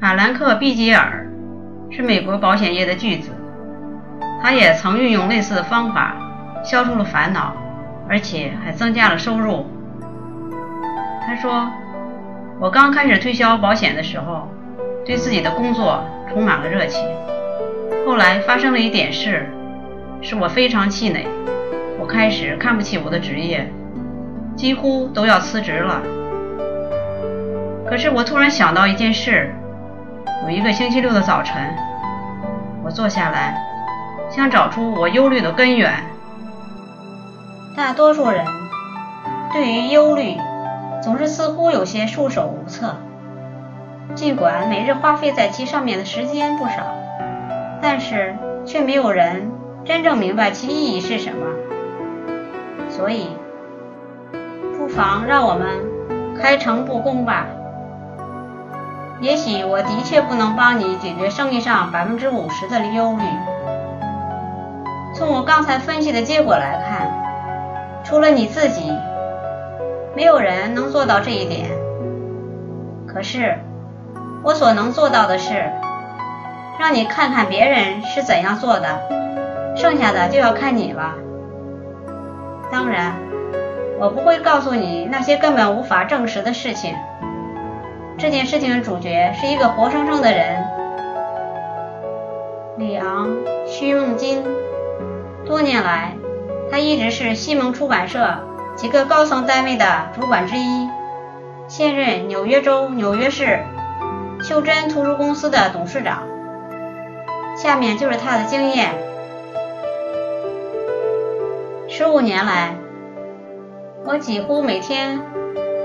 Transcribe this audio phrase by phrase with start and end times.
[0.00, 1.26] 法兰克·毕吉尔
[1.90, 3.32] 是美国保险业的巨子，
[4.40, 6.14] 他也曾运用类似的方法
[6.62, 7.52] 消除了烦恼，
[8.08, 9.66] 而且还增加了收入。
[11.26, 11.68] 他说
[12.60, 14.48] ：“我刚开始推销保险的时候，
[15.04, 17.04] 对自己的工作充满了热情。
[18.06, 19.50] 后来发生了一点事，
[20.22, 21.26] 使我非常气馁。
[21.98, 23.68] 我开始看不起我的职业，
[24.54, 26.00] 几乎都要辞职了。
[27.84, 29.52] 可是我突然想到一件事。”
[30.48, 31.76] 有一个星期六的早晨，
[32.82, 33.62] 我坐下来，
[34.30, 35.92] 想找出我忧虑的根源。
[37.76, 38.46] 大多数人
[39.52, 40.38] 对于忧虑
[41.02, 42.96] 总是似乎有些束手无策，
[44.14, 46.76] 尽管每日花费在其上面的时间不少，
[47.82, 48.34] 但是
[48.64, 49.52] 却没有人
[49.84, 51.44] 真正明白其意义是什么。
[52.88, 53.36] 所以，
[54.78, 55.68] 不妨让我们
[56.40, 57.44] 开诚布公吧。
[59.20, 63.24] 也许我的确不能帮你解决生意上百分之五十的忧虑。
[65.14, 68.92] 从我刚才分析的结果来看，除了你自己，
[70.14, 71.68] 没有人能做到这一点。
[73.08, 73.58] 可是，
[74.44, 75.72] 我所能做到的是，
[76.78, 79.00] 让你看看别人是怎样做的，
[79.74, 81.14] 剩下的就要看你了。
[82.70, 83.14] 当然，
[83.98, 86.94] 我不会告诉你那些根本无法证实的事情。
[88.18, 90.64] 这件事情的主角是一个活生生的人，
[92.76, 93.28] 李昂·
[93.64, 94.42] 徐梦金。
[95.46, 96.16] 多年来，
[96.68, 98.26] 他一直是西蒙出版社
[98.74, 99.86] 几个高层单位的
[100.18, 100.88] 主管之一，
[101.68, 103.60] 现任纽约州纽约市
[104.42, 106.24] 袖珍图书公司的董事长。
[107.56, 108.90] 下面就是他的经验：
[111.88, 112.74] 十五年来，
[114.04, 115.20] 我几乎每天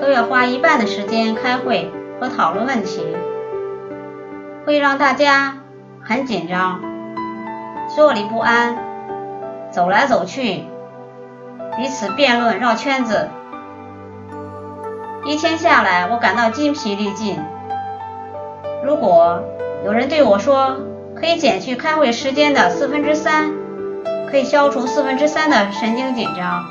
[0.00, 1.88] 都要花一半的时间开会。
[2.20, 3.04] 和讨论问题
[4.64, 5.58] 会让大家
[6.02, 6.80] 很紧张，
[7.94, 8.76] 坐立不安，
[9.70, 10.64] 走来走去，
[11.76, 13.28] 彼此辩论绕圈子。
[15.24, 17.38] 一天下来，我感到筋疲力尽。
[18.84, 19.42] 如果
[19.84, 20.76] 有人对我说
[21.14, 23.50] 可以减去开会时间的四分之三，
[24.30, 26.64] 可以消除四分之三的神经紧张，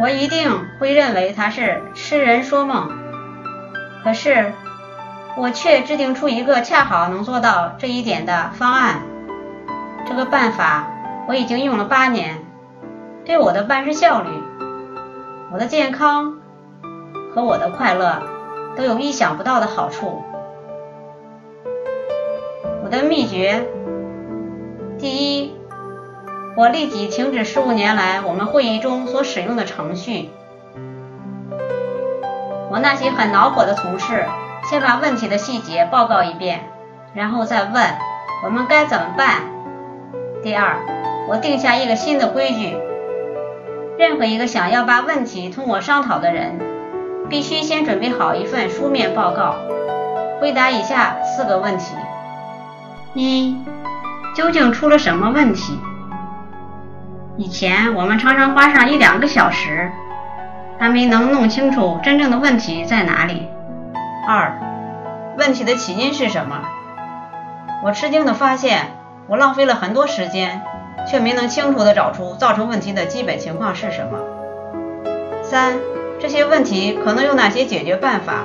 [0.00, 2.99] 我一定会认为他是痴人说梦。
[4.02, 4.52] 可是，
[5.36, 9.02] 我却制定出一个恰好能做到这一点的方案。
[10.08, 10.86] 这个办法
[11.28, 12.44] 我已经用了八年，
[13.24, 14.30] 对我的办事效率、
[15.52, 16.38] 我的健康
[17.34, 18.22] 和我的快乐
[18.76, 20.24] 都有意想不到的好处。
[22.82, 23.68] 我的秘诀：
[24.98, 25.54] 第一，
[26.56, 30.30] 我立即停止十五年来我们会议中所使用的程序。
[32.70, 34.24] 我那些很恼火的同事，
[34.70, 36.60] 先把问题的细节报告一遍，
[37.14, 37.84] 然后再问
[38.44, 39.42] 我们该怎么办。
[40.40, 40.76] 第二，
[41.28, 42.76] 我定下一个新的规矩：
[43.98, 46.60] 任何一个想要把问题同我商讨的人，
[47.28, 49.56] 必须先准备好一份书面报告，
[50.40, 51.96] 回答以下四个问题：
[53.14, 53.56] 一、
[54.32, 55.76] 究竟出了什么问题？
[57.36, 59.90] 以前我们常常花上一两个小时。
[60.80, 63.46] 还没能弄清楚真正的问题在哪里。
[64.26, 64.58] 二，
[65.36, 66.62] 问题的起因是什么？
[67.84, 68.86] 我吃惊地发现，
[69.26, 70.62] 我浪费了很多时间，
[71.06, 74.20] 却没能清楚地找出造成问题的基本情况是什么。
[75.42, 75.76] 三，
[76.18, 78.44] 这些问题可能有哪些解决办法？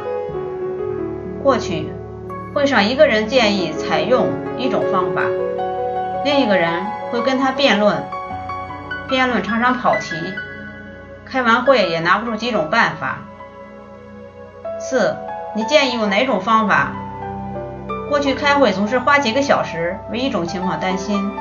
[1.41, 1.89] 过去，
[2.53, 5.21] 会上一个人建议采用一种方法，
[6.25, 7.95] 另一个人会跟他辩论，
[9.07, 10.17] 辩论常常跑题。
[11.25, 13.17] 开完会也拿不出几种办法。
[14.79, 15.15] 四，
[15.55, 16.91] 你建议用哪种方法？
[18.09, 21.31] 过去开会总是花几个小时为一种情况担心，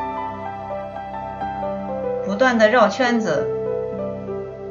[2.25, 3.47] 不断的绕圈子，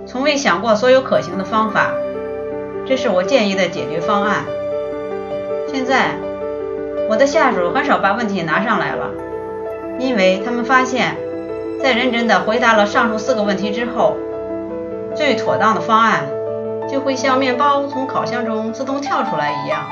[0.08, 1.92] 从未想过所有可行的方法。
[2.86, 4.44] 这是我建议的解决方案。
[5.68, 6.16] 现在，
[7.10, 9.12] 我的下属很少把问题拿上来了，
[10.00, 11.16] 因为他们发现，
[11.82, 14.18] 在认真的回答了上述四个问题之后。
[15.16, 16.26] 最妥当的方案
[16.90, 19.84] 就会像面包从烤箱中自动跳出来一样，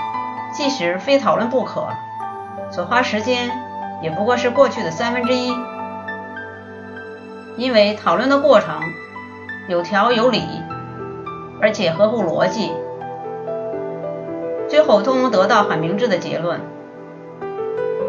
[0.53, 1.87] 即使非讨论不可，
[2.71, 3.51] 所花时间
[4.01, 5.53] 也不过是过去的三分之一。
[7.57, 8.79] 因为讨论的过程
[9.67, 10.41] 有条有理，
[11.61, 12.71] 而且合乎逻辑，
[14.67, 16.59] 最后都能得到很明智的结论。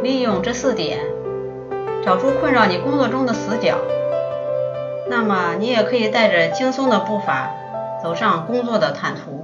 [0.03, 0.99] 利用这四点，
[2.05, 3.77] 找出困扰你工作中的死角。
[5.15, 7.51] 那么，你也可以带着轻松的步伐
[8.03, 9.42] 走上工作的坦途。